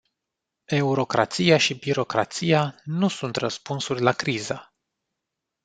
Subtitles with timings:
[0.71, 4.73] Eurocrația și birocrația nu sunt răspunsuri la criză.